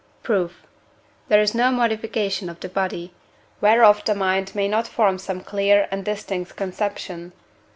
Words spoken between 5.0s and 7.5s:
some clear and distinct conception (V.